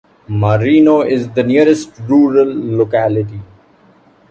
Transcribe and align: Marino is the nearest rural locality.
Marino 0.29 1.01
is 1.03 1.29
the 1.29 1.43
nearest 1.43 1.91
rural 2.09 2.47
locality. 2.75 3.39